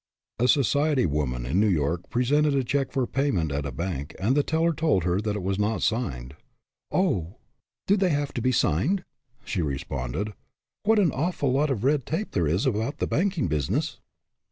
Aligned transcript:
A 0.39 0.47
society 0.47 1.05
woman 1.05 1.45
in 1.45 1.59
"New 1.59 1.67
York 1.69 2.09
presented 2.09 2.55
a 2.55 2.63
check 2.63 2.91
for 2.91 3.05
payment 3.05 3.51
at 3.51 3.67
a 3.67 3.71
bank, 3.71 4.15
and 4.17 4.35
the 4.35 4.41
teller 4.41 4.73
told 4.73 5.03
her 5.03 5.21
that 5.21 5.35
it 5.35 5.43
was 5.43 5.59
not 5.59 5.83
signed." 5.83 6.35
Oh, 6.91 7.35
do 7.85 7.95
they 7.95 8.09
have 8.09 8.33
to 8.33 8.41
be 8.41 8.51
signed?" 8.51 9.03
she 9.45 9.61
responded." 9.61 10.33
What 10.85 10.97
an 10.97 11.11
awful 11.11 11.51
lot 11.51 11.69
of 11.69 11.83
red 11.83 12.07
tape 12.07 12.31
there 12.31 12.47
is 12.47 12.65
about 12.65 12.97
the 12.97 13.05
banking 13.05 13.47
business." 13.47 13.99